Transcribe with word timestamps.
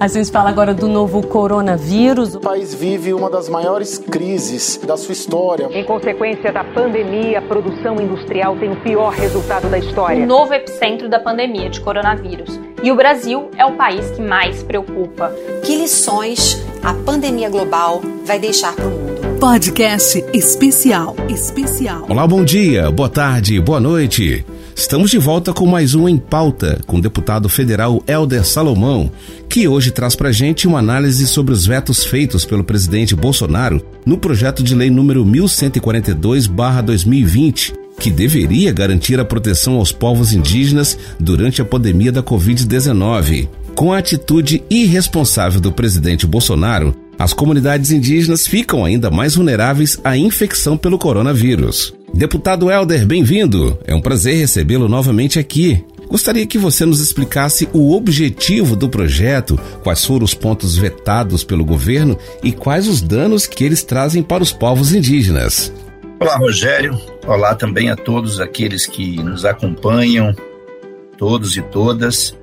A 0.00 0.08
gente 0.08 0.30
fala 0.30 0.48
agora 0.48 0.72
do 0.72 0.88
novo 0.88 1.20
coronavírus. 1.26 2.34
O 2.34 2.40
país 2.40 2.74
vive 2.74 3.12
uma 3.12 3.28
das 3.28 3.50
maiores 3.50 3.98
crises 3.98 4.78
da 4.78 4.96
sua 4.96 5.12
história. 5.12 5.68
Em 5.70 5.84
consequência 5.84 6.50
da 6.50 6.64
pandemia, 6.64 7.38
a 7.38 7.42
produção 7.42 8.00
industrial 8.00 8.56
tem 8.56 8.72
o 8.72 8.76
pior 8.76 9.12
resultado 9.12 9.68
da 9.68 9.78
história. 9.78 10.24
O 10.24 10.26
novo 10.26 10.54
epicentro 10.54 11.06
da 11.06 11.20
pandemia 11.20 11.68
de 11.68 11.82
coronavírus. 11.82 12.58
E 12.82 12.90
o 12.90 12.96
Brasil 12.96 13.50
é 13.58 13.66
o 13.66 13.72
país 13.72 14.10
que 14.12 14.22
mais 14.22 14.62
preocupa. 14.62 15.34
Que 15.66 15.76
lições 15.76 16.64
a 16.82 16.94
pandemia 16.94 17.50
global 17.50 18.00
vai 18.24 18.38
deixar 18.38 18.74
para 18.74 18.86
o 18.86 18.90
mundo? 18.90 19.38
Podcast 19.38 20.24
especial. 20.32 21.14
Especial. 21.28 22.06
Olá, 22.08 22.26
bom 22.26 22.42
dia, 22.42 22.90
boa 22.90 23.10
tarde, 23.10 23.60
boa 23.60 23.78
noite. 23.78 24.46
Estamos 24.80 25.10
de 25.10 25.18
volta 25.18 25.52
com 25.52 25.66
mais 25.66 25.94
um 25.94 26.08
Em 26.08 26.16
Pauta, 26.16 26.80
com 26.86 26.96
o 26.96 27.02
deputado 27.02 27.50
federal 27.50 28.02
Helder 28.06 28.46
Salomão, 28.46 29.12
que 29.46 29.68
hoje 29.68 29.90
traz 29.90 30.16
pra 30.16 30.32
gente 30.32 30.66
uma 30.66 30.78
análise 30.78 31.26
sobre 31.26 31.52
os 31.52 31.66
vetos 31.66 32.02
feitos 32.02 32.46
pelo 32.46 32.64
presidente 32.64 33.14
Bolsonaro 33.14 33.84
no 34.06 34.16
projeto 34.16 34.62
de 34.62 34.74
lei 34.74 34.88
número 34.88 35.22
1142-2020, 35.26 37.74
que 37.98 38.10
deveria 38.10 38.72
garantir 38.72 39.20
a 39.20 39.24
proteção 39.24 39.74
aos 39.74 39.92
povos 39.92 40.32
indígenas 40.32 40.96
durante 41.20 41.60
a 41.60 41.64
pandemia 41.64 42.10
da 42.10 42.22
Covid-19. 42.22 43.50
Com 43.74 43.92
a 43.92 43.98
atitude 43.98 44.64
irresponsável 44.70 45.60
do 45.60 45.70
presidente 45.70 46.26
Bolsonaro, 46.26 46.96
as 47.18 47.34
comunidades 47.34 47.90
indígenas 47.90 48.46
ficam 48.46 48.82
ainda 48.82 49.10
mais 49.10 49.34
vulneráveis 49.34 50.00
à 50.02 50.16
infecção 50.16 50.78
pelo 50.78 50.98
coronavírus. 50.98 51.92
Deputado 52.12 52.70
Helder, 52.70 53.06
bem-vindo. 53.06 53.78
É 53.84 53.94
um 53.94 54.00
prazer 54.00 54.36
recebê-lo 54.36 54.88
novamente 54.88 55.38
aqui. 55.38 55.84
Gostaria 56.08 56.46
que 56.46 56.58
você 56.58 56.84
nos 56.84 57.00
explicasse 57.00 57.68
o 57.72 57.94
objetivo 57.94 58.74
do 58.74 58.88
projeto, 58.88 59.58
quais 59.82 60.04
foram 60.04 60.24
os 60.24 60.34
pontos 60.34 60.76
vetados 60.76 61.44
pelo 61.44 61.64
governo 61.64 62.18
e 62.42 62.50
quais 62.50 62.88
os 62.88 63.00
danos 63.00 63.46
que 63.46 63.64
eles 63.64 63.84
trazem 63.84 64.22
para 64.22 64.42
os 64.42 64.52
povos 64.52 64.92
indígenas. 64.92 65.72
Olá, 66.18 66.36
Rogério. 66.36 67.00
Olá 67.26 67.54
também 67.54 67.90
a 67.90 67.96
todos 67.96 68.40
aqueles 68.40 68.86
que 68.86 69.22
nos 69.22 69.44
acompanham, 69.44 70.34
todos 71.16 71.56
e 71.56 71.62
todas, 71.62 72.36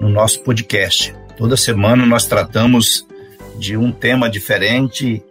no 0.00 0.08
nosso 0.08 0.42
podcast. 0.42 1.14
Toda 1.36 1.56
semana 1.56 2.06
nós 2.06 2.24
tratamos 2.24 3.06
de 3.58 3.76
um 3.76 3.92
tema 3.92 4.28
diferente 4.28 5.22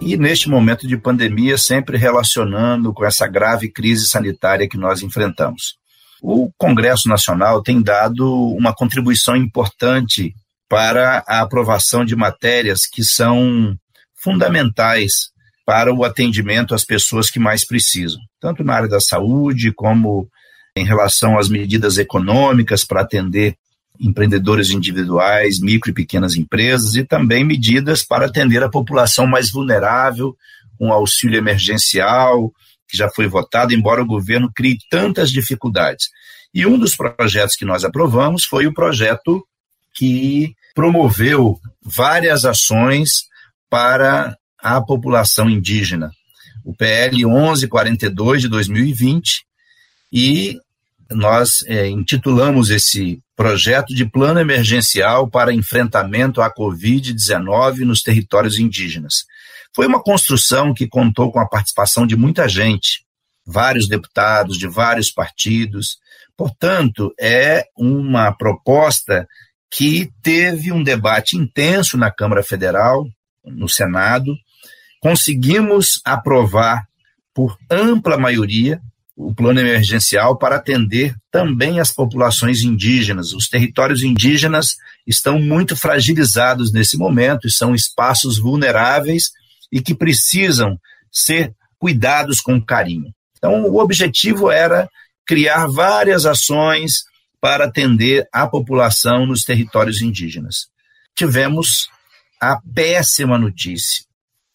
e 0.00 0.16
neste 0.16 0.48
momento 0.48 0.86
de 0.86 0.96
pandemia, 0.96 1.58
sempre 1.58 1.96
relacionando 1.96 2.92
com 2.92 3.04
essa 3.04 3.26
grave 3.26 3.70
crise 3.70 4.06
sanitária 4.06 4.68
que 4.68 4.78
nós 4.78 5.02
enfrentamos. 5.02 5.76
O 6.22 6.50
Congresso 6.56 7.08
Nacional 7.08 7.62
tem 7.62 7.82
dado 7.82 8.26
uma 8.54 8.74
contribuição 8.74 9.36
importante 9.36 10.34
para 10.68 11.24
a 11.26 11.40
aprovação 11.40 12.04
de 12.04 12.14
matérias 12.14 12.86
que 12.86 13.04
são 13.04 13.76
fundamentais 14.14 15.30
para 15.64 15.92
o 15.92 16.04
atendimento 16.04 16.74
às 16.74 16.84
pessoas 16.84 17.30
que 17.30 17.38
mais 17.38 17.66
precisam, 17.66 18.20
tanto 18.40 18.64
na 18.64 18.74
área 18.74 18.88
da 18.88 19.00
saúde 19.00 19.72
como 19.72 20.28
em 20.76 20.84
relação 20.84 21.38
às 21.38 21.48
medidas 21.48 21.98
econômicas 21.98 22.84
para 22.84 23.02
atender 23.02 23.56
empreendedores 24.00 24.70
individuais, 24.70 25.60
micro 25.60 25.90
e 25.90 25.94
pequenas 25.94 26.36
empresas 26.36 26.94
e 26.94 27.04
também 27.04 27.44
medidas 27.44 28.02
para 28.02 28.26
atender 28.26 28.62
a 28.62 28.68
população 28.68 29.26
mais 29.26 29.50
vulnerável, 29.50 30.36
um 30.80 30.92
auxílio 30.92 31.38
emergencial 31.38 32.52
que 32.88 32.96
já 32.96 33.08
foi 33.10 33.26
votado, 33.26 33.74
embora 33.74 34.02
o 34.02 34.06
governo 34.06 34.50
crie 34.54 34.78
tantas 34.90 35.30
dificuldades. 35.30 36.08
E 36.54 36.64
um 36.64 36.78
dos 36.78 36.96
projetos 36.96 37.54
que 37.54 37.64
nós 37.64 37.84
aprovamos 37.84 38.44
foi 38.44 38.66
o 38.66 38.72
projeto 38.72 39.46
que 39.94 40.54
promoveu 40.74 41.58
várias 41.82 42.44
ações 42.44 43.26
para 43.68 44.36
a 44.58 44.80
população 44.80 45.50
indígena, 45.50 46.10
o 46.64 46.74
PL 46.74 47.24
1142 47.24 48.42
de 48.42 48.48
2020, 48.48 49.44
e 50.12 50.58
nós 51.10 51.62
é, 51.66 51.88
intitulamos 51.88 52.70
esse 52.70 53.20
projeto 53.38 53.94
de 53.94 54.04
plano 54.04 54.40
emergencial 54.40 55.30
para 55.30 55.54
enfrentamento 55.54 56.42
à 56.42 56.52
Covid-19 56.52 57.84
nos 57.84 58.02
territórios 58.02 58.58
indígenas. 58.58 59.26
Foi 59.72 59.86
uma 59.86 60.02
construção 60.02 60.74
que 60.74 60.88
contou 60.88 61.30
com 61.30 61.38
a 61.38 61.48
participação 61.48 62.04
de 62.04 62.16
muita 62.16 62.48
gente, 62.48 63.04
vários 63.46 63.88
deputados 63.88 64.58
de 64.58 64.66
vários 64.66 65.12
partidos. 65.12 65.98
Portanto, 66.36 67.14
é 67.18 67.64
uma 67.78 68.32
proposta 68.32 69.24
que 69.70 70.10
teve 70.20 70.72
um 70.72 70.82
debate 70.82 71.36
intenso 71.36 71.96
na 71.96 72.10
Câmara 72.10 72.42
Federal, 72.42 73.06
no 73.44 73.68
Senado. 73.68 74.34
Conseguimos 75.00 76.00
aprovar 76.04 76.88
por 77.32 77.56
ampla 77.70 78.18
maioria 78.18 78.80
o 79.20 79.34
plano 79.34 79.58
emergencial 79.58 80.38
para 80.38 80.54
atender 80.54 81.12
também 81.28 81.80
as 81.80 81.90
populações 81.90 82.62
indígenas. 82.62 83.32
Os 83.32 83.48
territórios 83.48 84.04
indígenas 84.04 84.76
estão 85.04 85.40
muito 85.40 85.74
fragilizados 85.74 86.72
nesse 86.72 86.96
momento 86.96 87.48
e 87.48 87.50
são 87.50 87.74
espaços 87.74 88.38
vulneráveis 88.38 89.32
e 89.72 89.82
que 89.82 89.92
precisam 89.92 90.78
ser 91.10 91.52
cuidados 91.80 92.40
com 92.40 92.64
carinho. 92.64 93.12
Então, 93.36 93.64
o 93.64 93.80
objetivo 93.80 94.52
era 94.52 94.88
criar 95.26 95.66
várias 95.66 96.24
ações 96.24 97.02
para 97.40 97.64
atender 97.64 98.24
a 98.32 98.46
população 98.46 99.26
nos 99.26 99.42
territórios 99.42 100.00
indígenas. 100.00 100.68
Tivemos 101.16 101.88
a 102.40 102.56
péssima 102.72 103.36
notícia 103.36 104.04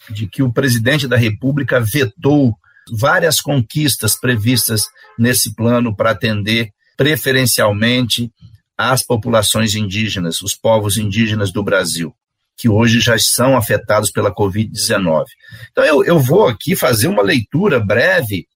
de 0.10 0.26
que 0.26 0.42
o 0.42 0.54
presidente 0.54 1.06
da 1.06 1.18
República 1.18 1.82
vetou 1.82 2.58
várias 2.92 3.40
conquistas 3.40 4.20
previstas 4.20 4.86
nesse 5.18 5.54
plano 5.56 5.96
para 5.96 6.12
atender 6.12 6.70
preferencialmente 6.98 8.32
as 8.78 9.04
populações 9.04 9.76
indígenas, 9.76 10.42
os 10.42 10.56
povos 10.56 10.98
indígenas 10.98 11.52
do 11.52 11.64
Brasil, 11.64 12.14
que 12.58 12.68
hoje 12.68 13.00
já 13.00 13.18
são 13.18 13.56
afetados 13.56 14.12
pela 14.12 14.34
Covid-19. 14.34 15.26
Então, 15.72 15.84
eu, 15.84 16.04
eu 16.04 16.20
vou 16.20 16.48
aqui 16.48 16.76
fazer 16.76 17.08
uma 17.08 17.22
leitura 17.22 17.80
breve 17.80 18.48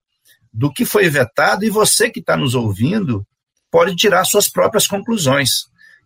do 0.51 0.71
que 0.71 0.85
foi 0.85 1.09
vetado 1.09 1.65
e 1.65 1.69
você 1.69 2.09
que 2.09 2.19
está 2.19 2.35
nos 2.35 2.55
ouvindo 2.55 3.25
pode 3.71 3.95
tirar 3.95 4.25
suas 4.25 4.49
próprias 4.49 4.87
conclusões, 4.87 5.49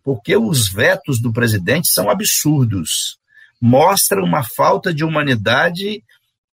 porque 0.02 0.36
os 0.36 0.68
vetos 0.68 1.20
do 1.20 1.32
presidente 1.32 1.88
são 1.88 2.10
absurdos. 2.10 3.18
Mostra 3.60 4.22
uma 4.22 4.42
falta 4.42 4.92
de 4.92 5.04
humanidade 5.04 6.02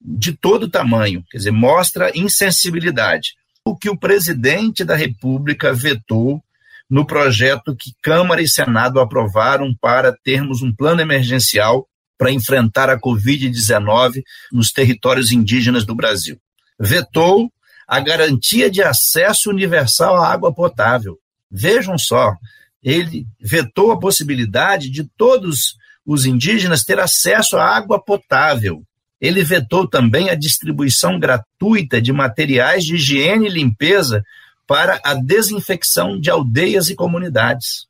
de 0.02 0.32
todo 0.32 0.70
tamanho, 0.70 1.24
quer 1.30 1.38
dizer, 1.38 1.52
mostra 1.52 2.12
insensibilidade. 2.16 3.36
O 3.66 3.76
que 3.76 3.90
o 3.90 3.98
presidente 3.98 4.84
da 4.84 4.96
República 4.96 5.74
vetou 5.74 6.42
no 6.90 7.06
projeto 7.06 7.76
que 7.76 7.94
Câmara 8.02 8.42
e 8.42 8.48
Senado 8.48 9.00
aprovaram 9.00 9.76
para 9.80 10.16
termos 10.24 10.62
um 10.62 10.74
plano 10.74 11.02
emergencial 11.02 11.88
para 12.18 12.32
enfrentar 12.32 12.90
a 12.90 13.00
Covid-19 13.00 14.24
nos 14.52 14.72
territórios 14.72 15.32
indígenas 15.32 15.86
do 15.86 15.96
Brasil. 15.96 16.38
Vetou 16.80 17.52
a 17.88 18.00
garantia 18.00 18.70
de 18.70 18.82
acesso 18.82 19.50
universal 19.50 20.18
à 20.18 20.32
água 20.32 20.54
potável. 20.54 21.18
Vejam 21.50 21.98
só, 21.98 22.36
ele 22.84 23.26
vetou 23.40 23.92
a 23.92 24.00
possibilidade 24.00 24.90
de 24.90 25.04
todos 25.18 25.76
os 26.06 26.26
indígenas 26.26 26.84
ter 26.84 27.00
acesso 27.00 27.58
à 27.58 27.64
água 27.64 28.04
potável. 28.04 28.84
Ele 29.20 29.44
vetou 29.44 29.88
também 29.88 30.30
a 30.30 30.36
distribuição 30.36 31.20
gratuita 31.20 32.02
de 32.02 32.14
materiais 32.14 32.86
de 32.86 32.96
higiene 32.96 33.48
e 33.48 33.52
limpeza 33.52 34.24
para 34.66 35.00
a 35.04 35.14
desinfecção 35.14 36.20
de 36.20 36.30
aldeias 36.30 36.90
e 36.90 36.96
comunidades. 36.96 37.88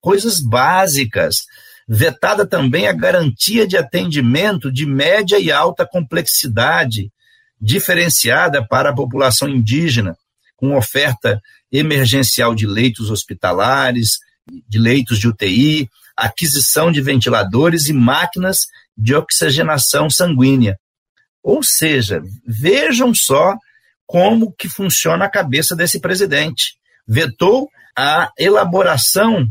Coisas 0.00 0.40
básicas. 0.40 1.44
Vetada 1.86 2.46
também 2.46 2.86
a 2.86 2.92
garantia 2.92 3.66
de 3.66 3.76
atendimento 3.76 4.70
de 4.72 4.86
média 4.86 5.38
e 5.38 5.50
alta 5.50 5.84
complexidade, 5.84 7.10
diferenciada 7.60 8.64
para 8.64 8.90
a 8.90 8.94
população 8.94 9.48
indígena, 9.48 10.16
com 10.56 10.76
oferta 10.76 11.42
emergencial 11.70 12.54
de 12.54 12.66
leitos 12.66 13.10
hospitalares, 13.10 14.18
de 14.68 14.78
leitos 14.78 15.18
de 15.18 15.28
UTI, 15.28 15.90
aquisição 16.26 16.90
de 16.92 17.00
ventiladores 17.00 17.88
e 17.88 17.92
máquinas 17.92 18.66
de 18.96 19.14
oxigenação 19.14 20.10
sanguínea. 20.10 20.76
Ou 21.42 21.62
seja, 21.62 22.22
vejam 22.46 23.14
só 23.14 23.56
como 24.06 24.52
que 24.52 24.68
funciona 24.68 25.24
a 25.24 25.30
cabeça 25.30 25.74
desse 25.74 26.00
presidente. 26.00 26.74
Vetou 27.06 27.68
a 27.96 28.30
elaboração 28.38 29.48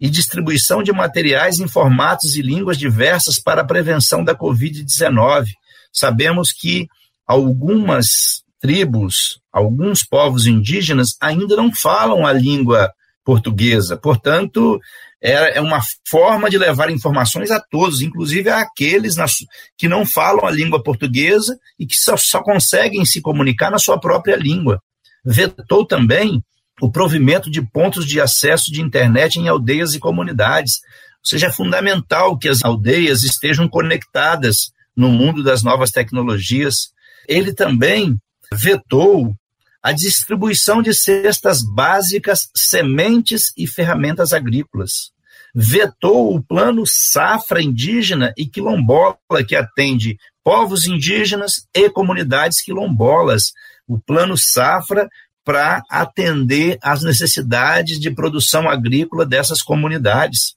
e 0.00 0.08
distribuição 0.08 0.82
de 0.82 0.92
materiais 0.92 1.60
em 1.60 1.68
formatos 1.68 2.34
e 2.34 2.42
línguas 2.42 2.78
diversas 2.78 3.38
para 3.38 3.60
a 3.60 3.66
prevenção 3.66 4.24
da 4.24 4.34
Covid-19. 4.34 5.46
Sabemos 5.92 6.52
que 6.52 6.86
algumas 7.26 8.42
tribos, 8.58 9.40
alguns 9.52 10.02
povos 10.02 10.46
indígenas 10.46 11.16
ainda 11.20 11.56
não 11.56 11.72
falam 11.72 12.26
a 12.26 12.32
língua 12.32 12.92
portuguesa, 13.24 13.96
portanto, 13.96 14.80
é, 15.22 15.60
uma 15.60 15.80
forma 16.08 16.48
de 16.48 16.56
levar 16.56 16.90
informações 16.90 17.50
a 17.50 17.60
todos, 17.60 18.00
inclusive 18.00 18.48
àqueles 18.48 19.16
que 19.76 19.88
não 19.88 20.06
falam 20.06 20.46
a 20.46 20.50
língua 20.50 20.82
portuguesa 20.82 21.58
e 21.78 21.86
que 21.86 21.94
só, 21.94 22.16
só 22.16 22.42
conseguem 22.42 23.04
se 23.04 23.20
comunicar 23.20 23.70
na 23.70 23.78
sua 23.78 24.00
própria 24.00 24.36
língua. 24.36 24.80
Vetou 25.24 25.84
também 25.84 26.42
o 26.80 26.90
provimento 26.90 27.50
de 27.50 27.60
pontos 27.60 28.06
de 28.06 28.20
acesso 28.20 28.72
de 28.72 28.80
internet 28.80 29.36
em 29.36 29.48
aldeias 29.48 29.94
e 29.94 29.98
comunidades. 29.98 30.76
Ou 31.22 31.28
seja, 31.28 31.48
é 31.48 31.52
fundamental 31.52 32.38
que 32.38 32.48
as 32.48 32.64
aldeias 32.64 33.22
estejam 33.22 33.68
conectadas 33.68 34.72
no 34.96 35.10
mundo 35.10 35.42
das 35.42 35.62
novas 35.62 35.90
tecnologias. 35.90 36.88
Ele 37.28 37.52
também 37.52 38.16
vetou 38.54 39.34
a 39.82 39.92
distribuição 39.92 40.82
de 40.82 40.94
cestas 40.94 41.62
básicas, 41.62 42.50
sementes 42.54 43.52
e 43.56 43.66
ferramentas 43.66 44.32
agrícolas. 44.32 45.12
Vetou 45.54 46.34
o 46.34 46.42
plano 46.42 46.84
Safra 46.86 47.62
Indígena 47.62 48.32
e 48.36 48.46
Quilombola, 48.46 49.16
que 49.46 49.56
atende 49.56 50.16
povos 50.44 50.86
indígenas 50.86 51.66
e 51.74 51.90
comunidades 51.90 52.62
quilombolas. 52.62 53.52
O 53.86 53.98
plano 53.98 54.36
Safra 54.36 55.08
para 55.44 55.82
atender 55.90 56.78
às 56.82 57.02
necessidades 57.02 57.98
de 57.98 58.10
produção 58.10 58.68
agrícola 58.68 59.26
dessas 59.26 59.62
comunidades. 59.62 60.54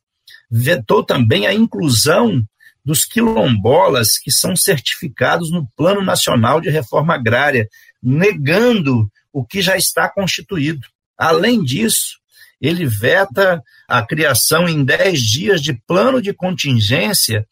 Vetou 0.51 1.03
também 1.03 1.47
a 1.47 1.53
inclusão 1.53 2.43
dos 2.85 3.05
quilombolas 3.05 4.17
que 4.19 4.29
são 4.29 4.55
certificados 4.55 5.49
no 5.49 5.67
Plano 5.75 6.03
Nacional 6.03 6.59
de 6.59 6.69
Reforma 6.69 7.15
Agrária, 7.15 7.67
negando 8.01 9.09
o 9.33 9.43
que 9.43 9.61
já 9.61 9.75
está 9.75 10.07
constituído. 10.07 10.87
Além 11.17 11.63
disso, 11.63 12.19
ele 12.61 12.85
veta 12.85 13.61
a 13.89 14.05
criação 14.05 14.69
em 14.69 14.85
10 14.85 15.21
dias 15.21 15.61
de 15.61 15.73
plano 15.85 16.21
de 16.21 16.33
contingência 16.33 17.45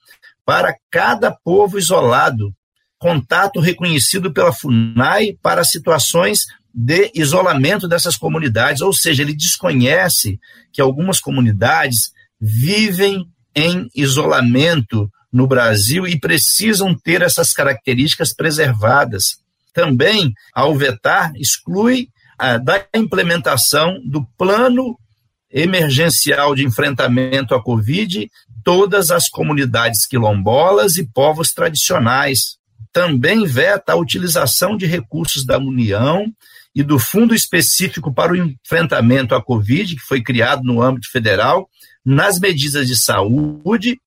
para 0.45 0.75
cada 0.89 1.31
povo 1.31 1.77
isolado, 1.77 2.53
contato 2.97 3.59
reconhecido 3.59 4.31
pela 4.31 4.53
FUNAI 4.53 5.37
para 5.41 5.63
situações 5.63 6.45
de 6.73 7.11
isolamento 7.13 7.87
dessas 7.87 8.15
comunidades, 8.15 8.81
ou 8.81 8.93
seja, 8.93 9.23
ele 9.23 9.35
desconhece 9.35 10.39
que 10.71 10.81
algumas 10.81 11.19
comunidades 11.19 12.11
vivem 12.39 13.27
em 13.53 13.89
isolamento 13.93 15.11
no 15.31 15.47
Brasil 15.47 16.07
e 16.07 16.19
precisam 16.19 16.95
ter 16.95 17.21
essas 17.21 17.53
características 17.53 18.33
preservadas. 18.33 19.40
Também, 19.73 20.33
ao 20.53 20.75
vetar, 20.75 21.31
exclui 21.35 22.09
a, 22.37 22.57
da 22.57 22.85
implementação 22.93 23.99
do 24.05 24.25
plano 24.37 24.97
emergencial 25.51 26.55
de 26.55 26.65
enfrentamento 26.65 27.53
à 27.53 27.61
Covid 27.61 28.29
todas 28.63 29.11
as 29.11 29.27
comunidades 29.27 30.05
quilombolas 30.05 30.97
e 30.97 31.05
povos 31.05 31.51
tradicionais. 31.51 32.57
Também 32.93 33.45
veta 33.45 33.93
a 33.93 33.97
utilização 33.97 34.77
de 34.77 34.85
recursos 34.85 35.45
da 35.45 35.57
União 35.57 36.25
e 36.73 36.83
do 36.83 36.97
Fundo 36.97 37.35
Específico 37.35 38.13
para 38.13 38.31
o 38.31 38.35
Enfrentamento 38.35 39.35
à 39.35 39.43
Covid, 39.43 39.95
que 39.95 40.01
foi 40.01 40.21
criado 40.21 40.63
no 40.63 40.81
âmbito 40.81 41.09
federal, 41.11 41.69
nas 42.05 42.39
medidas 42.39 42.87
de 42.87 42.95
saúde, 42.95 43.99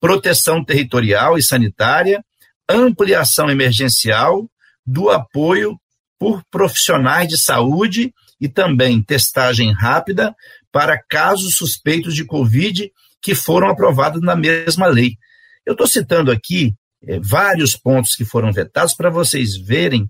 proteção 0.00 0.64
territorial 0.64 1.38
e 1.38 1.42
sanitária, 1.42 2.22
ampliação 2.68 3.50
emergencial, 3.50 4.48
do 4.88 5.10
apoio 5.10 5.78
por 6.18 6.42
profissionais 6.50 7.28
de 7.28 7.36
saúde 7.36 8.10
e 8.40 8.48
também 8.48 9.02
testagem 9.02 9.70
rápida 9.70 10.34
para 10.72 10.98
casos 10.98 11.56
suspeitos 11.56 12.14
de 12.14 12.24
Covid 12.24 12.90
que 13.20 13.34
foram 13.34 13.68
aprovados 13.68 14.22
na 14.22 14.34
mesma 14.34 14.86
lei. 14.86 15.16
Eu 15.66 15.72
estou 15.72 15.86
citando 15.86 16.30
aqui 16.30 16.72
é, 17.06 17.20
vários 17.20 17.76
pontos 17.76 18.14
que 18.14 18.24
foram 18.24 18.50
vetados 18.50 18.94
para 18.94 19.10
vocês 19.10 19.56
verem 19.58 20.08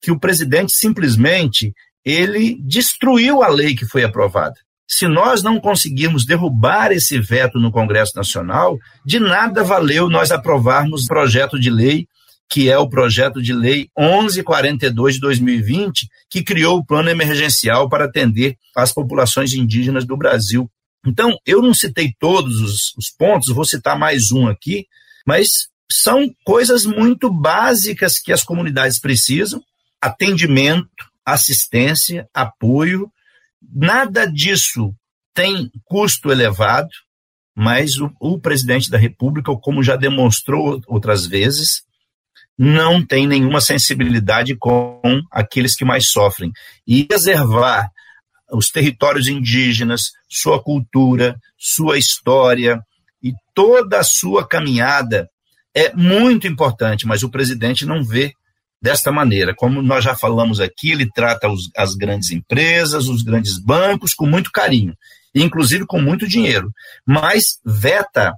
que 0.00 0.10
o 0.10 0.20
presidente 0.20 0.76
simplesmente 0.76 1.72
ele 2.04 2.60
destruiu 2.62 3.42
a 3.42 3.48
lei 3.48 3.74
que 3.74 3.86
foi 3.86 4.04
aprovada. 4.04 4.56
Se 4.86 5.08
nós 5.08 5.42
não 5.42 5.58
conseguirmos 5.58 6.26
derrubar 6.26 6.92
esse 6.92 7.18
veto 7.18 7.58
no 7.58 7.72
Congresso 7.72 8.12
Nacional, 8.14 8.78
de 9.04 9.18
nada 9.18 9.64
valeu 9.64 10.08
nós 10.10 10.30
aprovarmos 10.30 11.06
projeto 11.06 11.58
de 11.58 11.70
lei 11.70 12.06
que 12.48 12.70
é 12.70 12.78
o 12.78 12.88
projeto 12.88 13.42
de 13.42 13.52
lei 13.52 13.88
1142 13.98 15.14
de 15.14 15.20
2020, 15.20 16.08
que 16.30 16.42
criou 16.42 16.78
o 16.78 16.84
plano 16.84 17.10
emergencial 17.10 17.88
para 17.88 18.06
atender 18.06 18.56
as 18.76 18.92
populações 18.92 19.52
indígenas 19.52 20.06
do 20.06 20.16
Brasil. 20.16 20.70
Então, 21.06 21.36
eu 21.46 21.60
não 21.60 21.74
citei 21.74 22.12
todos 22.18 22.60
os, 22.60 22.94
os 22.96 23.10
pontos, 23.10 23.54
vou 23.54 23.64
citar 23.64 23.98
mais 23.98 24.32
um 24.32 24.46
aqui, 24.46 24.86
mas 25.26 25.68
são 25.90 26.28
coisas 26.44 26.84
muito 26.84 27.30
básicas 27.30 28.18
que 28.18 28.32
as 28.32 28.42
comunidades 28.42 28.98
precisam 28.98 29.62
atendimento, 30.00 30.88
assistência, 31.24 32.28
apoio. 32.32 33.10
Nada 33.62 34.26
disso 34.26 34.94
tem 35.34 35.70
custo 35.84 36.30
elevado, 36.30 36.88
mas 37.54 37.98
o, 37.98 38.10
o, 38.20 38.40
presidente 38.40 38.90
da 38.90 38.98
República, 38.98 39.52
como 39.60 39.82
já 39.82 39.96
demonstrou 39.96 40.80
outras 40.86 41.26
vezes, 41.26 41.82
não 42.58 43.04
tem 43.04 43.26
nenhuma 43.26 43.60
sensibilidade 43.60 44.56
com 44.56 45.00
aqueles 45.30 45.76
que 45.76 45.84
mais 45.84 46.10
sofrem. 46.10 46.50
E 46.86 47.04
preservar 47.04 47.88
os 48.50 48.68
territórios 48.70 49.28
indígenas, 49.28 50.10
sua 50.28 50.62
cultura, 50.62 51.36
sua 51.56 51.98
história 51.98 52.80
e 53.22 53.32
toda 53.54 54.00
a 54.00 54.04
sua 54.04 54.46
caminhada 54.46 55.28
é 55.74 55.94
muito 55.94 56.48
importante, 56.48 57.06
mas 57.06 57.22
o 57.22 57.30
presidente 57.30 57.86
não 57.86 58.02
vê 58.02 58.32
desta 58.82 59.12
maneira. 59.12 59.54
Como 59.54 59.82
nós 59.82 60.02
já 60.02 60.16
falamos 60.16 60.60
aqui, 60.60 60.90
ele 60.90 61.08
trata 61.14 61.48
os, 61.48 61.70
as 61.76 61.94
grandes 61.94 62.30
empresas, 62.30 63.06
os 63.06 63.22
grandes 63.22 63.58
bancos 63.58 64.14
com 64.14 64.26
muito 64.26 64.50
carinho, 64.50 64.94
inclusive 65.34 65.86
com 65.86 66.00
muito 66.00 66.26
dinheiro, 66.26 66.72
mas 67.06 67.58
veta 67.64 68.32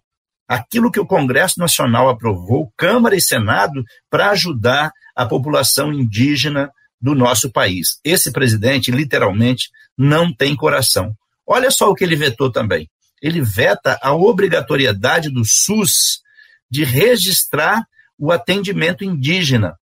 aquilo 0.50 0.90
que 0.90 0.98
o 0.98 1.06
Congresso 1.06 1.60
Nacional 1.60 2.08
aprovou, 2.08 2.72
Câmara 2.76 3.14
e 3.14 3.20
Senado, 3.20 3.84
para 4.10 4.30
ajudar 4.30 4.90
a 5.14 5.24
população 5.24 5.92
indígena 5.92 6.72
do 7.00 7.14
nosso 7.14 7.52
país. 7.52 8.00
Esse 8.02 8.32
presidente, 8.32 8.90
literalmente, 8.90 9.70
não 9.96 10.34
tem 10.34 10.56
coração. 10.56 11.14
Olha 11.46 11.70
só 11.70 11.88
o 11.88 11.94
que 11.94 12.02
ele 12.02 12.16
vetou 12.16 12.50
também. 12.50 12.90
Ele 13.22 13.40
veta 13.40 13.96
a 14.02 14.12
obrigatoriedade 14.12 15.30
do 15.30 15.44
SUS 15.44 16.20
de 16.68 16.82
registrar 16.82 17.84
o 18.18 18.32
atendimento 18.32 19.04
indígena 19.04 19.76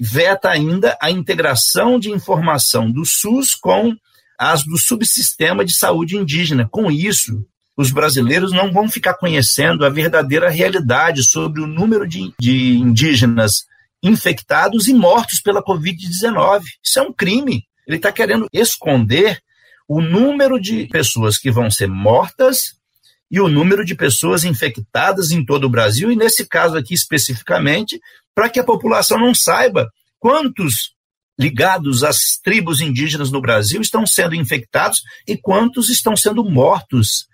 veta 0.00 0.48
ainda 0.48 0.96
a 1.02 1.10
integração 1.10 1.98
de 1.98 2.10
informação 2.10 2.90
do 2.90 3.04
SUS 3.04 3.54
com 3.54 3.94
as 4.38 4.62
do 4.64 4.78
subsistema 4.78 5.64
de 5.64 5.74
saúde 5.74 6.16
indígena. 6.16 6.66
Com 6.70 6.90
isso, 6.90 7.44
os 7.78 7.92
brasileiros 7.92 8.50
não 8.50 8.72
vão 8.72 8.88
ficar 8.88 9.14
conhecendo 9.14 9.86
a 9.86 9.88
verdadeira 9.88 10.50
realidade 10.50 11.22
sobre 11.22 11.60
o 11.60 11.66
número 11.66 12.08
de, 12.08 12.34
de 12.36 12.76
indígenas 12.76 13.66
infectados 14.02 14.88
e 14.88 14.94
mortos 14.94 15.40
pela 15.40 15.62
Covid-19. 15.62 16.62
Isso 16.84 16.98
é 16.98 17.02
um 17.02 17.12
crime. 17.12 17.64
Ele 17.86 17.96
está 17.96 18.10
querendo 18.10 18.48
esconder 18.52 19.40
o 19.86 20.00
número 20.00 20.60
de 20.60 20.88
pessoas 20.88 21.38
que 21.38 21.52
vão 21.52 21.70
ser 21.70 21.86
mortas 21.86 22.76
e 23.30 23.40
o 23.40 23.46
número 23.46 23.84
de 23.84 23.94
pessoas 23.94 24.42
infectadas 24.42 25.30
em 25.30 25.44
todo 25.44 25.64
o 25.64 25.70
Brasil, 25.70 26.10
e 26.10 26.16
nesse 26.16 26.46
caso 26.46 26.76
aqui 26.76 26.94
especificamente, 26.94 28.00
para 28.34 28.48
que 28.48 28.58
a 28.58 28.64
população 28.64 29.18
não 29.18 29.32
saiba 29.32 29.88
quantos 30.18 30.94
ligados 31.38 32.02
às 32.02 32.38
tribos 32.42 32.80
indígenas 32.80 33.30
no 33.30 33.40
Brasil 33.40 33.80
estão 33.80 34.04
sendo 34.04 34.34
infectados 34.34 35.00
e 35.28 35.36
quantos 35.36 35.88
estão 35.90 36.16
sendo 36.16 36.42
mortos. 36.42 37.28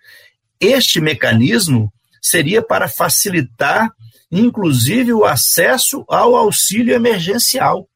Este 0.64 0.98
mecanismo 0.98 1.92
seria 2.22 2.62
para 2.62 2.88
facilitar, 2.88 3.90
inclusive, 4.32 5.12
o 5.12 5.26
acesso 5.26 6.04
ao 6.08 6.34
auxílio 6.34 6.94
emergencial. 6.94 7.86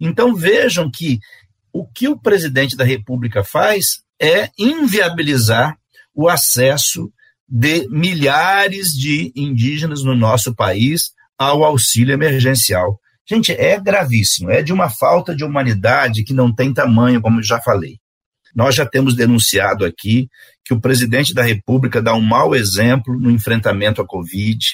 Então 0.00 0.34
vejam 0.34 0.90
que 0.90 1.18
o 1.70 1.86
que 1.86 2.08
o 2.08 2.18
presidente 2.18 2.74
da 2.74 2.84
República 2.84 3.44
faz 3.44 4.00
é 4.18 4.48
inviabilizar 4.58 5.76
o 6.14 6.26
acesso 6.26 7.12
de 7.46 7.86
milhares 7.90 8.88
de 8.88 9.30
indígenas 9.36 10.02
no 10.02 10.14
nosso 10.14 10.54
país 10.54 11.10
ao 11.36 11.62
auxílio 11.62 12.14
emergencial. 12.14 12.98
Gente, 13.28 13.52
é 13.52 13.78
gravíssimo, 13.78 14.50
é 14.50 14.62
de 14.62 14.72
uma 14.72 14.88
falta 14.88 15.36
de 15.36 15.44
humanidade 15.44 16.24
que 16.24 16.32
não 16.32 16.52
tem 16.52 16.72
tamanho, 16.72 17.20
como 17.20 17.42
já 17.42 17.60
falei. 17.60 17.99
Nós 18.54 18.74
já 18.74 18.86
temos 18.86 19.14
denunciado 19.14 19.84
aqui 19.84 20.28
que 20.64 20.74
o 20.74 20.80
presidente 20.80 21.34
da 21.34 21.42
República 21.42 22.02
dá 22.02 22.14
um 22.14 22.20
mau 22.20 22.54
exemplo 22.54 23.18
no 23.18 23.30
enfrentamento 23.30 24.00
à 24.00 24.06
Covid. 24.06 24.64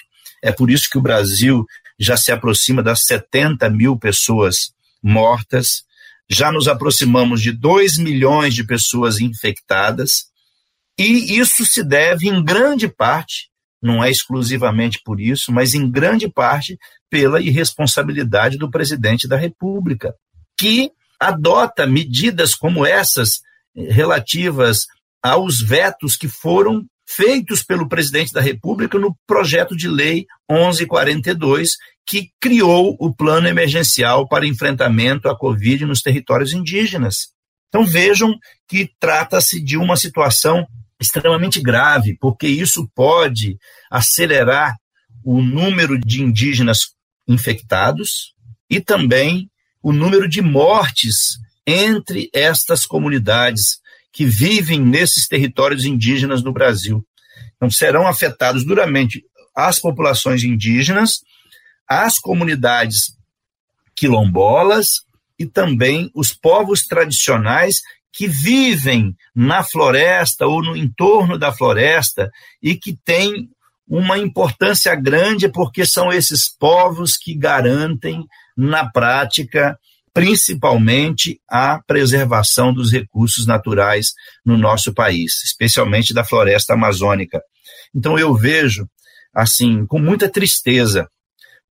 É 0.42 0.52
por 0.52 0.71
isso 0.71 0.88
que 0.90 0.99
o 0.99 1.02
Brasil 1.02 1.64
já 1.99 2.16
se 2.16 2.30
aproxima 2.30 2.83
das 2.83 3.02
70 3.04 3.68
mil 3.71 3.99
pessoas 3.99 4.71
mortas, 5.02 5.85
já 6.28 6.50
nos 6.50 6.68
aproximamos 6.68 7.40
de 7.40 7.52
2 7.52 7.99
milhões 7.99 8.54
de 8.54 8.64
pessoas 8.64 9.21
infectadas 9.21 10.26
E 10.99 11.38
isso 11.38 11.64
se 11.64 11.85
deve, 11.85 12.28
em 12.28 12.42
grande 12.42 12.88
parte, 12.88 13.50
não 13.83 14.02
é 14.02 14.11
exclusivamente 14.11 15.00
por 15.04 15.21
isso, 15.21 15.52
mas 15.52 15.75
em 15.75 15.90
grande 15.90 16.28
parte 16.28 16.78
pela 17.11 17.40
irresponsabilidade 17.40 18.56
do 18.56 18.71
presidente 18.71 19.28
da 19.28 19.37
República, 19.37 20.14
que 20.59 20.90
adota 21.21 21.87
medidas 21.87 22.54
como 22.54 22.85
essas 22.85 23.40
relativas 23.76 24.87
aos 25.23 25.61
vetos 25.61 26.16
que 26.16 26.28
foram 26.28 26.85
feitos 27.09 27.62
pelo 27.62 27.88
presidente 27.88 28.33
da 28.33 28.40
República 28.40 28.99
no 28.99 29.16
projeto 29.26 29.76
de 29.76 29.88
lei 29.88 30.26
1142, 30.50 31.73
que 32.04 32.30
criou 32.40 32.97
o 32.99 33.14
plano 33.14 33.47
emergencial 33.47 34.28
para 34.28 34.47
enfrentamento 34.47 35.28
à 35.28 35.37
Covid 35.37 35.85
nos 35.87 36.02
territórios 36.02 36.52
indígenas. 36.52 37.28
Então 37.68 37.85
vejam 37.85 38.35
que 38.68 38.90
trata-se 38.99 39.62
de 39.62 39.76
uma 39.76 39.97
situação 39.97 40.66
extremamente 41.00 41.61
grave, 41.61 42.16
porque 42.21 42.47
isso 42.47 42.88
pode 42.95 43.59
acelerar 43.90 44.76
o 45.25 45.42
número 45.42 45.99
de 45.99 46.23
indígenas 46.23 46.92
infectados 47.28 48.35
e 48.71 48.80
também 48.80 49.50
o 49.83 49.92
número 49.92 50.28
de 50.28 50.40
mortes 50.40 51.38
entre 51.67 52.31
estas 52.33 52.87
comunidades 52.87 53.81
que 54.13 54.25
vivem 54.25 54.81
nesses 54.81 55.27
territórios 55.27 55.85
indígenas 55.85 56.43
no 56.43 56.53
Brasil. 56.53 57.05
Então, 57.57 57.71
serão 57.71 58.07
afetados 58.07 58.65
duramente 58.65 59.25
as 59.55 59.81
populações 59.81 60.45
indígenas, 60.45 61.21
as 61.89 62.19
comunidades 62.19 63.17
quilombolas 63.95 65.03
e 65.39 65.47
também 65.47 66.11
os 66.15 66.33
povos 66.33 66.87
tradicionais 66.87 67.81
que 68.13 68.27
vivem 68.27 69.15
na 69.35 69.63
floresta 69.63 70.47
ou 70.47 70.63
no 70.63 70.77
entorno 70.77 71.39
da 71.39 71.53
floresta 71.53 72.31
e 72.63 72.75
que 72.75 72.97
têm 73.05 73.51
uma 73.87 74.19
importância 74.19 74.95
grande 74.95 75.49
porque 75.49 75.85
são 75.85 76.11
esses 76.11 76.49
povos 76.49 77.17
que 77.17 77.35
garantem 77.35 78.25
na 78.57 78.91
prática 78.91 79.79
principalmente 80.17 81.39
a 81.47 81.79
preservação 81.87 82.73
dos 82.73 82.91
recursos 82.91 83.47
naturais 83.47 84.15
no 84.43 84.57
nosso 84.57 84.95
país, 84.95 85.45
especialmente 85.45 86.15
da 86.15 86.25
floresta 86.25 86.73
amazônica. 86.73 87.39
Então 87.95 88.19
eu 88.19 88.35
vejo 88.35 88.89
assim 89.35 89.85
com 89.85 89.99
muita 89.99 90.27
tristeza, 90.27 91.07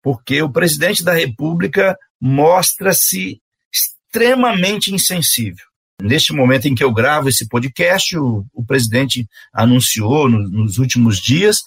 porque 0.03 0.43
o 0.43 0.53
presidente 0.53 1.03
da 1.03 1.15
República 1.15 1.97
mostra-se 2.21 3.41
extremamente 3.73 4.95
insensível. 4.95 5.65
Neste 6.03 6.35
momento 6.35 6.69
em 6.69 6.75
que 6.75 6.85
eu 6.85 6.93
gravo 6.93 7.31
esse 7.31 7.49
podcast, 7.49 8.15
o, 8.19 8.45
o 8.53 8.63
presidente 8.63 9.27
anunciou 9.55 10.29
no, 10.29 10.47
nos 10.51 10.77
últimos 10.77 11.19
dias 11.19 11.63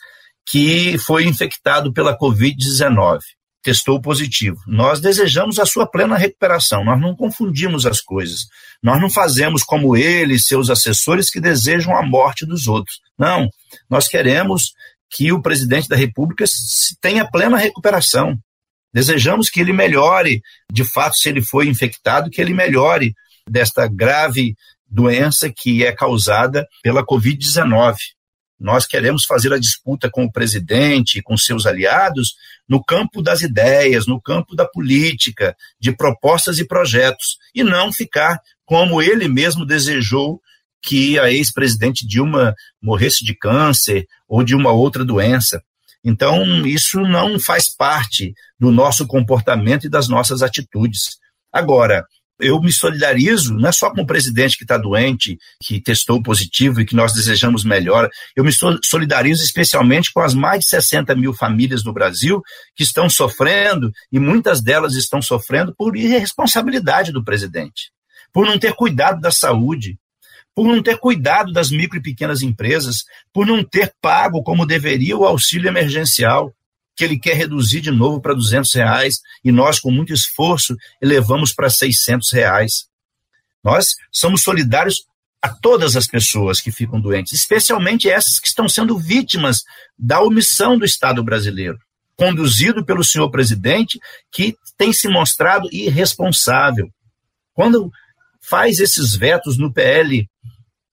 que 0.45 0.95
foi 0.99 1.25
infectado 1.25 1.91
pela 1.91 2.15
Covid-19 2.15 3.17
testou 3.67 3.99
positivo. 3.99 4.57
Nós 4.65 5.01
desejamos 5.01 5.59
a 5.59 5.65
sua 5.65 5.85
plena 5.85 6.15
recuperação, 6.15 6.85
nós 6.85 7.01
não 7.01 7.13
confundimos 7.13 7.85
as 7.85 7.99
coisas. 7.99 8.45
Nós 8.81 9.01
não 9.01 9.09
fazemos 9.09 9.61
como 9.61 9.97
ele 9.97 10.35
e 10.35 10.39
seus 10.39 10.69
assessores 10.69 11.29
que 11.29 11.41
desejam 11.41 11.93
a 11.93 12.01
morte 12.01 12.45
dos 12.45 12.65
outros. 12.65 13.01
Não, 13.19 13.49
nós 13.89 14.07
queremos 14.07 14.71
que 15.11 15.33
o 15.33 15.41
presidente 15.41 15.89
da 15.89 15.97
República 15.97 16.45
tenha 17.01 17.29
plena 17.29 17.57
recuperação. 17.57 18.39
Desejamos 18.93 19.49
que 19.49 19.59
ele 19.59 19.73
melhore, 19.73 20.41
de 20.71 20.85
fato, 20.85 21.17
se 21.17 21.27
ele 21.27 21.41
foi 21.41 21.67
infectado, 21.67 22.29
que 22.29 22.39
ele 22.39 22.53
melhore 22.53 23.13
desta 23.49 23.85
grave 23.85 24.55
doença 24.89 25.51
que 25.53 25.83
é 25.83 25.91
causada 25.91 26.65
pela 26.81 27.05
Covid-19. 27.05 27.97
Nós 28.59 28.85
queremos 28.85 29.25
fazer 29.25 29.53
a 29.53 29.59
disputa 29.59 30.09
com 30.09 30.25
o 30.25 30.31
presidente, 30.31 31.21
com 31.21 31.37
seus 31.37 31.65
aliados, 31.65 32.35
no 32.67 32.83
campo 32.83 33.21
das 33.21 33.41
ideias, 33.41 34.07
no 34.07 34.19
campo 34.19 34.55
da 34.55 34.65
política, 34.65 35.55
de 35.79 35.95
propostas 35.95 36.57
e 36.59 36.67
projetos, 36.67 37.37
e 37.53 37.63
não 37.63 37.93
ficar 37.93 38.39
como 38.65 39.01
ele 39.01 39.27
mesmo 39.27 39.65
desejou 39.65 40.41
que 40.81 41.19
a 41.19 41.31
ex-presidente 41.31 42.05
Dilma 42.05 42.53
morresse 42.81 43.23
de 43.23 43.35
câncer 43.35 44.05
ou 44.27 44.43
de 44.43 44.55
uma 44.55 44.71
outra 44.71 45.05
doença. 45.05 45.61
Então, 46.03 46.65
isso 46.65 47.01
não 47.01 47.39
faz 47.39 47.67
parte 47.73 48.33
do 48.59 48.71
nosso 48.71 49.05
comportamento 49.05 49.85
e 49.85 49.89
das 49.89 50.07
nossas 50.07 50.41
atitudes. 50.41 51.17
Agora, 51.51 52.05
eu 52.39 52.59
me 52.61 52.71
solidarizo, 52.71 53.53
não 53.53 53.69
é 53.69 53.71
só 53.71 53.91
com 53.91 54.01
o 54.01 54.05
presidente 54.05 54.57
que 54.57 54.63
está 54.63 54.77
doente, 54.77 55.37
que 55.61 55.81
testou 55.81 56.21
positivo 56.21 56.81
e 56.81 56.85
que 56.85 56.95
nós 56.95 57.13
desejamos 57.13 57.63
melhor, 57.63 58.09
eu 58.35 58.43
me 58.43 58.51
solidarizo 58.83 59.43
especialmente 59.43 60.11
com 60.11 60.21
as 60.21 60.33
mais 60.33 60.61
de 60.61 60.69
60 60.69 61.15
mil 61.15 61.33
famílias 61.33 61.83
no 61.83 61.93
Brasil 61.93 62.41
que 62.75 62.83
estão 62.83 63.09
sofrendo, 63.09 63.91
e 64.11 64.19
muitas 64.19 64.61
delas 64.61 64.93
estão 64.95 65.21
sofrendo 65.21 65.73
por 65.75 65.95
irresponsabilidade 65.95 67.11
do 67.11 67.23
presidente, 67.23 67.91
por 68.31 68.45
não 68.45 68.59
ter 68.59 68.73
cuidado 68.73 69.19
da 69.19 69.31
saúde, 69.31 69.97
por 70.55 70.67
não 70.67 70.81
ter 70.81 70.97
cuidado 70.97 71.51
das 71.51 71.69
micro 71.69 71.99
e 71.99 72.01
pequenas 72.01 72.41
empresas, 72.41 73.03
por 73.31 73.45
não 73.45 73.63
ter 73.63 73.93
pago 74.01 74.41
como 74.41 74.65
deveria 74.65 75.15
o 75.15 75.25
auxílio 75.25 75.67
emergencial 75.67 76.51
que 76.97 77.03
ele 77.03 77.19
quer 77.19 77.35
reduzir 77.35 77.79
de 77.79 77.91
novo 77.91 78.19
para 78.19 78.33
200 78.33 78.73
reais 78.73 79.21
e 79.43 79.51
nós, 79.51 79.79
com 79.79 79.91
muito 79.91 80.11
esforço, 80.11 80.75
elevamos 80.99 81.53
para 81.53 81.69
600 81.69 82.31
reais. 82.31 82.87
Nós 83.63 83.95
somos 84.11 84.41
solidários 84.41 85.05
a 85.39 85.49
todas 85.49 85.95
as 85.95 86.07
pessoas 86.07 86.59
que 86.59 86.71
ficam 86.71 86.99
doentes, 86.99 87.33
especialmente 87.33 88.09
essas 88.09 88.39
que 88.39 88.47
estão 88.47 88.67
sendo 88.67 88.97
vítimas 88.97 89.61
da 89.97 90.19
omissão 90.19 90.75
do 90.75 90.83
Estado 90.83 91.23
brasileiro, 91.23 91.77
conduzido 92.15 92.83
pelo 92.83 93.03
senhor 93.03 93.29
presidente, 93.29 93.99
que 94.31 94.55
tem 94.75 94.91
se 94.91 95.07
mostrado 95.07 95.69
irresponsável. 95.71 96.89
Quando 97.53 97.91
faz 98.41 98.79
esses 98.79 99.15
vetos 99.15 99.55
no 99.57 99.71
PL 99.71 100.27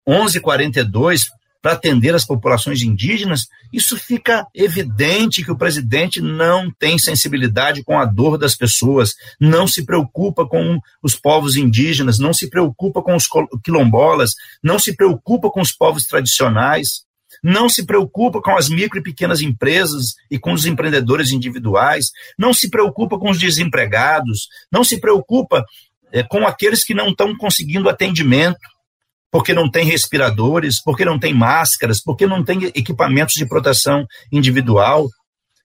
1142, 0.06 1.30
para 1.64 1.72
atender 1.72 2.14
as 2.14 2.26
populações 2.26 2.82
indígenas, 2.82 3.46
isso 3.72 3.96
fica 3.96 4.46
evidente 4.54 5.42
que 5.42 5.50
o 5.50 5.56
presidente 5.56 6.20
não 6.20 6.70
tem 6.70 6.98
sensibilidade 6.98 7.82
com 7.82 7.98
a 7.98 8.04
dor 8.04 8.36
das 8.36 8.54
pessoas, 8.54 9.14
não 9.40 9.66
se 9.66 9.82
preocupa 9.82 10.46
com 10.46 10.78
os 11.02 11.14
povos 11.14 11.56
indígenas, 11.56 12.18
não 12.18 12.34
se 12.34 12.50
preocupa 12.50 13.00
com 13.00 13.16
os 13.16 13.24
quilombolas, 13.64 14.32
não 14.62 14.78
se 14.78 14.94
preocupa 14.94 15.48
com 15.50 15.62
os 15.62 15.72
povos 15.72 16.04
tradicionais, 16.04 17.04
não 17.42 17.66
se 17.66 17.86
preocupa 17.86 18.42
com 18.42 18.54
as 18.54 18.68
micro 18.68 18.98
e 18.98 19.02
pequenas 19.02 19.40
empresas 19.40 20.16
e 20.30 20.38
com 20.38 20.52
os 20.52 20.66
empreendedores 20.66 21.32
individuais, 21.32 22.10
não 22.38 22.52
se 22.52 22.68
preocupa 22.68 23.18
com 23.18 23.30
os 23.30 23.38
desempregados, 23.38 24.48
não 24.70 24.84
se 24.84 25.00
preocupa 25.00 25.64
é, 26.12 26.22
com 26.22 26.46
aqueles 26.46 26.84
que 26.84 26.92
não 26.92 27.08
estão 27.08 27.34
conseguindo 27.34 27.88
atendimento 27.88 28.73
porque 29.34 29.52
não 29.52 29.68
tem 29.68 29.84
respiradores, 29.84 30.80
porque 30.80 31.04
não 31.04 31.18
tem 31.18 31.34
máscaras, 31.34 32.00
porque 32.00 32.24
não 32.24 32.44
tem 32.44 32.66
equipamentos 32.66 33.34
de 33.34 33.44
proteção 33.44 34.06
individual. 34.30 35.08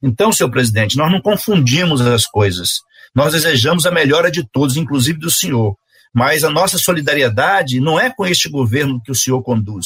Então, 0.02 0.32
senhor 0.32 0.50
presidente, 0.50 0.98
nós 0.98 1.12
não 1.12 1.22
confundimos 1.22 2.02
as 2.02 2.26
coisas. 2.26 2.80
Nós 3.14 3.34
desejamos 3.34 3.86
a 3.86 3.92
melhora 3.92 4.32
de 4.32 4.44
todos, 4.52 4.76
inclusive 4.76 5.20
do 5.20 5.30
senhor. 5.30 5.76
Mas 6.12 6.44
a 6.44 6.50
nossa 6.50 6.80
solidariedade 6.80 7.80
não 7.80 8.00
é 8.00 8.10
com 8.10 8.26
este 8.26 8.50
governo 8.50 9.00
que 9.06 9.12
o 9.12 9.16
senhor 9.16 9.44
conduz. 9.44 9.86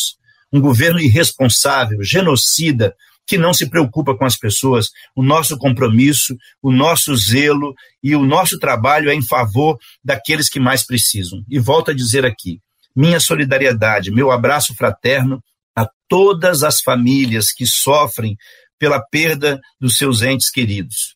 Um 0.54 0.62
governo 0.62 1.02
irresponsável, 1.02 2.02
genocida, 2.02 2.96
que 3.28 3.38
não 3.38 3.54
se 3.54 3.70
preocupa 3.70 4.16
com 4.16 4.24
as 4.24 4.38
pessoas. 4.38 4.88
O 5.14 5.22
nosso 5.22 5.58
compromisso, 5.58 6.38
o 6.62 6.72
nosso 6.72 7.14
zelo 7.18 7.74
e 8.02 8.16
o 8.16 8.24
nosso 8.24 8.58
trabalho 8.60 9.10
é 9.10 9.14
em 9.14 9.22
favor 9.22 9.78
daqueles 10.02 10.48
que 10.48 10.58
mais 10.58 10.86
precisam. 10.86 11.44
E 11.50 11.60
volto 11.60 11.92
a 11.92 11.94
dizer 11.94 12.26
aqui: 12.26 12.62
minha 12.96 13.20
solidariedade, 13.20 14.12
meu 14.12 14.32
abraço 14.32 14.76
fraterno 14.76 15.42
a 15.76 15.88
todas 16.08 16.64
as 16.64 16.82
famílias 16.82 17.52
que 17.52 17.66
sofrem 17.66 18.36
pela 18.80 19.02
perda 19.02 19.60
dos 19.80 19.96
seus 19.96 20.22
entes 20.22 20.50
queridos, 20.50 21.16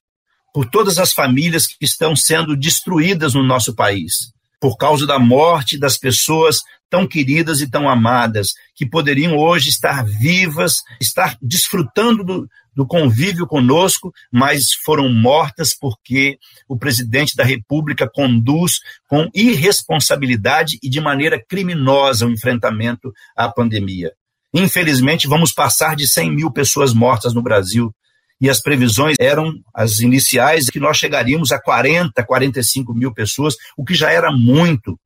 por 0.53 0.69
todas 0.69 0.97
as 0.97 1.13
famílias 1.13 1.67
que 1.67 1.85
estão 1.85 2.15
sendo 2.15 2.55
destruídas 2.55 3.33
no 3.33 3.43
nosso 3.43 3.75
país, 3.75 4.31
por 4.59 4.77
causa 4.77 5.05
da 5.05 5.19
morte 5.19 5.77
das 5.77 5.97
pessoas 5.97 6.61
tão 6.89 7.05
queridas 7.05 7.61
e 7.61 7.69
tão 7.69 7.89
amadas, 7.89 8.53
que 8.75 8.85
poderiam 8.85 9.35
hoje 9.35 9.69
estar 9.69 10.05
vivas, 10.05 10.75
estar 11.01 11.37
desfrutando 11.41 12.23
do, 12.23 12.47
do 12.77 12.85
convívio 12.85 13.47
conosco, 13.47 14.13
mas 14.31 14.65
foram 14.85 15.09
mortas 15.09 15.75
porque 15.75 16.37
o 16.69 16.77
presidente 16.77 17.35
da 17.35 17.43
República 17.43 18.07
conduz 18.07 18.73
com 19.09 19.27
irresponsabilidade 19.33 20.77
e 20.83 20.87
de 20.87 21.01
maneira 21.01 21.43
criminosa 21.43 22.27
o 22.27 22.31
enfrentamento 22.31 23.11
à 23.35 23.49
pandemia. 23.49 24.11
Infelizmente, 24.53 25.27
vamos 25.27 25.51
passar 25.51 25.95
de 25.95 26.07
100 26.07 26.31
mil 26.31 26.51
pessoas 26.51 26.93
mortas 26.93 27.33
no 27.33 27.41
Brasil. 27.41 27.91
E 28.39 28.47
as 28.47 28.61
previsões 28.61 29.15
eram 29.19 29.51
as 29.73 29.99
iniciais 29.99 30.69
que 30.69 30.79
nós 30.79 30.97
chegaríamos 30.97 31.51
a 31.51 31.59
40, 31.59 32.23
45 32.23 32.93
mil 32.93 33.11
pessoas, 33.11 33.55
o 33.75 33.83
que 33.83 33.95
já 33.95 34.11
era 34.11 34.31
muito 34.31 34.99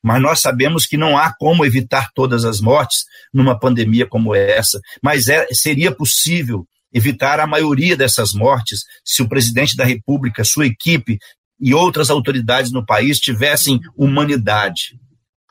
Mas 0.00 0.22
nós 0.22 0.40
sabemos 0.40 0.86
que 0.86 0.96
não 0.96 1.18
há 1.18 1.34
como 1.36 1.66
evitar 1.66 2.10
todas 2.14 2.44
as 2.44 2.60
mortes 2.60 3.04
numa 3.34 3.58
pandemia 3.58 4.06
como 4.06 4.32
essa, 4.32 4.78
mas 5.02 5.26
é, 5.26 5.48
seria 5.52 5.90
possível 5.90 6.64
evitar 6.96 7.38
a 7.38 7.46
maioria 7.46 7.94
dessas 7.94 8.32
mortes 8.32 8.84
se 9.04 9.22
o 9.22 9.28
presidente 9.28 9.76
da 9.76 9.84
República, 9.84 10.42
sua 10.44 10.64
equipe 10.64 11.18
e 11.60 11.74
outras 11.74 12.08
autoridades 12.08 12.72
no 12.72 12.84
país 12.84 13.18
tivessem 13.18 13.78
humanidade, 13.94 14.98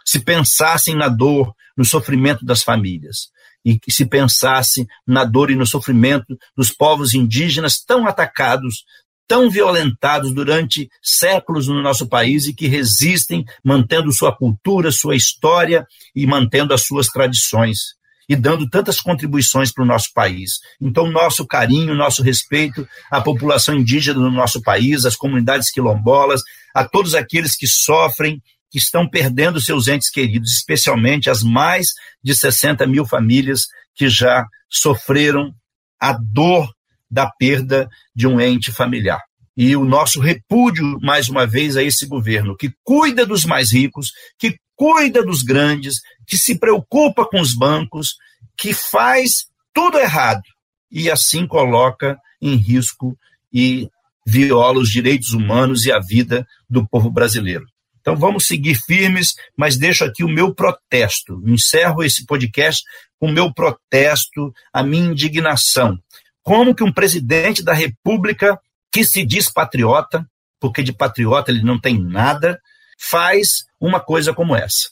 se 0.03 0.19
pensassem 0.19 0.95
na 0.95 1.07
dor, 1.07 1.53
no 1.77 1.85
sofrimento 1.85 2.43
das 2.43 2.63
famílias 2.63 3.29
e 3.63 3.77
que 3.77 3.91
se 3.91 4.07
pensasse 4.07 4.87
na 5.05 5.23
dor 5.23 5.51
e 5.51 5.55
no 5.55 5.67
sofrimento 5.67 6.35
dos 6.57 6.71
povos 6.71 7.13
indígenas 7.13 7.79
tão 7.79 8.07
atacados, 8.07 8.83
tão 9.27 9.47
violentados 9.47 10.33
durante 10.33 10.89
séculos 11.01 11.67
no 11.67 11.81
nosso 11.81 12.07
país 12.07 12.47
e 12.47 12.55
que 12.55 12.67
resistem, 12.67 13.45
mantendo 13.63 14.11
sua 14.11 14.35
cultura, 14.35 14.91
sua 14.91 15.15
história 15.15 15.85
e 16.15 16.25
mantendo 16.25 16.73
as 16.73 16.85
suas 16.85 17.07
tradições 17.07 17.95
e 18.27 18.35
dando 18.35 18.69
tantas 18.69 18.99
contribuições 18.99 19.71
para 19.71 19.83
o 19.83 19.87
nosso 19.87 20.11
país. 20.13 20.59
Então, 20.81 21.11
nosso 21.11 21.45
carinho, 21.45 21.95
nosso 21.95 22.23
respeito 22.23 22.87
à 23.11 23.21
população 23.21 23.75
indígena 23.75 24.19
do 24.19 24.31
nosso 24.31 24.61
país, 24.61 25.05
às 25.05 25.15
comunidades 25.15 25.71
quilombolas, 25.71 26.41
a 26.73 26.83
todos 26.83 27.15
aqueles 27.15 27.55
que 27.55 27.67
sofrem 27.67 28.41
que 28.71 28.77
estão 28.77 29.07
perdendo 29.07 29.61
seus 29.61 29.87
entes 29.87 30.09
queridos, 30.09 30.51
especialmente 30.51 31.29
as 31.29 31.43
mais 31.43 31.87
de 32.23 32.35
60 32.35 32.85
mil 32.87 33.05
famílias 33.05 33.67
que 33.95 34.09
já 34.09 34.45
sofreram 34.69 35.53
a 36.01 36.11
dor 36.13 36.69
da 37.09 37.29
perda 37.29 37.87
de 38.13 38.27
um 38.27 38.41
ente 38.41 38.71
familiar. 38.71 39.21
E 39.55 39.75
o 39.75 39.85
nosso 39.85 40.19
repúdio, 40.19 40.99
mais 41.01 41.29
uma 41.29 41.47
vez, 41.47 41.77
a 41.77 41.83
esse 41.83 42.05
governo 42.05 42.57
que 42.57 42.73
cuida 42.83 43.25
dos 43.25 43.45
mais 43.45 43.71
ricos, 43.71 44.11
que 44.37 44.57
cuida 44.75 45.23
dos 45.23 45.41
grandes, 45.41 45.95
que 46.27 46.37
se 46.37 46.57
preocupa 46.57 47.25
com 47.25 47.39
os 47.39 47.53
bancos, 47.53 48.15
que 48.57 48.73
faz 48.73 49.45
tudo 49.73 49.97
errado 49.97 50.43
e 50.91 51.09
assim 51.11 51.45
coloca 51.45 52.17
em 52.41 52.55
risco 52.55 53.17
e 53.51 53.89
viola 54.25 54.79
os 54.79 54.89
direitos 54.89 55.31
humanos 55.31 55.85
e 55.85 55.91
a 55.91 55.99
vida 55.99 56.47
do 56.69 56.87
povo 56.87 57.11
brasileiro. 57.11 57.65
Então 57.99 58.15
vamos 58.15 58.45
seguir 58.45 58.75
firmes, 58.85 59.33
mas 59.57 59.77
deixo 59.77 60.03
aqui 60.03 60.23
o 60.23 60.29
meu 60.29 60.53
protesto. 60.53 61.41
Encerro 61.45 62.03
esse 62.03 62.25
podcast 62.25 62.83
com 63.19 63.27
o 63.27 63.31
meu 63.31 63.53
protesto, 63.53 64.53
a 64.71 64.83
minha 64.83 65.11
indignação. 65.11 65.97
Como 66.43 66.75
que 66.75 66.83
um 66.83 66.93
presidente 66.93 67.63
da 67.63 67.73
República 67.73 68.59
que 68.91 69.03
se 69.03 69.25
diz 69.25 69.51
patriota, 69.51 70.25
porque 70.59 70.83
de 70.83 70.93
patriota 70.93 71.51
ele 71.51 71.63
não 71.63 71.79
tem 71.79 71.99
nada, 71.99 72.59
faz 72.97 73.65
uma 73.79 73.99
coisa 73.99 74.33
como 74.33 74.55
essa. 74.55 74.89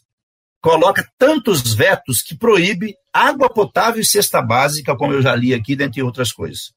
Coloca 0.62 1.06
tantos 1.18 1.74
vetos 1.74 2.22
que 2.22 2.38
proíbe 2.38 2.96
água 3.14 3.50
potável 3.50 4.02
e 4.02 4.06
cesta 4.06 4.42
básica, 4.42 4.96
como 4.96 5.14
eu 5.14 5.22
já 5.22 5.36
li 5.36 5.54
aqui, 5.54 5.76
dentre 5.76 6.02
outras 6.02 6.32
coisas. 6.32 6.72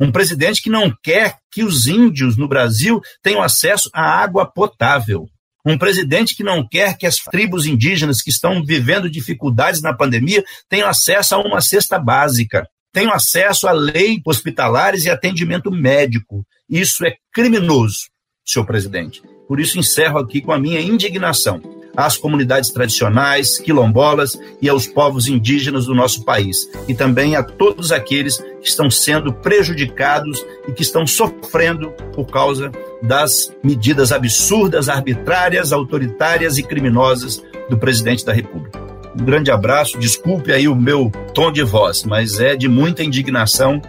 Um 0.00 0.10
presidente 0.10 0.62
que 0.62 0.70
não 0.70 0.92
quer 1.02 1.36
que 1.50 1.64
os 1.64 1.86
índios 1.86 2.36
no 2.36 2.48
Brasil 2.48 3.00
tenham 3.22 3.42
acesso 3.42 3.90
à 3.92 4.02
água 4.02 4.46
potável. 4.46 5.26
Um 5.64 5.78
presidente 5.78 6.34
que 6.34 6.42
não 6.42 6.66
quer 6.66 6.96
que 6.96 7.06
as 7.06 7.16
tribos 7.16 7.66
indígenas 7.66 8.20
que 8.20 8.30
estão 8.30 8.64
vivendo 8.64 9.08
dificuldades 9.08 9.80
na 9.80 9.94
pandemia 9.94 10.42
tenham 10.68 10.88
acesso 10.88 11.34
a 11.34 11.38
uma 11.38 11.60
cesta 11.60 11.98
básica, 11.98 12.66
tenham 12.92 13.12
acesso 13.12 13.68
a 13.68 13.72
lei 13.72 14.20
hospitalares 14.26 15.04
e 15.04 15.10
atendimento 15.10 15.70
médico. 15.70 16.44
Isso 16.68 17.04
é 17.04 17.14
criminoso, 17.32 18.08
senhor 18.44 18.66
presidente. 18.66 19.22
Por 19.46 19.60
isso 19.60 19.78
encerro 19.78 20.18
aqui 20.18 20.40
com 20.40 20.52
a 20.52 20.58
minha 20.58 20.80
indignação 20.80 21.60
às 21.96 22.16
comunidades 22.16 22.70
tradicionais, 22.70 23.58
quilombolas 23.58 24.38
e 24.60 24.68
aos 24.68 24.86
povos 24.86 25.28
indígenas 25.28 25.86
do 25.86 25.94
nosso 25.94 26.24
país, 26.24 26.68
e 26.88 26.94
também 26.94 27.36
a 27.36 27.42
todos 27.42 27.92
aqueles 27.92 28.38
que 28.38 28.68
estão 28.68 28.90
sendo 28.90 29.32
prejudicados 29.32 30.44
e 30.66 30.72
que 30.72 30.82
estão 30.82 31.06
sofrendo 31.06 31.90
por 32.14 32.26
causa 32.26 32.72
das 33.02 33.54
medidas 33.62 34.12
absurdas, 34.12 34.88
arbitrárias, 34.88 35.72
autoritárias 35.72 36.56
e 36.58 36.62
criminosas 36.62 37.42
do 37.68 37.76
presidente 37.76 38.24
da 38.24 38.32
República. 38.32 38.80
Um 39.18 39.24
grande 39.24 39.50
abraço, 39.50 39.98
desculpe 39.98 40.52
aí 40.52 40.66
o 40.66 40.74
meu 40.74 41.10
tom 41.34 41.52
de 41.52 41.62
voz, 41.62 42.04
mas 42.04 42.40
é 42.40 42.56
de 42.56 42.68
muita 42.68 43.04
indignação 43.04 43.82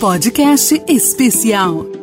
Podcast 0.00 0.82
especial. 0.88 2.01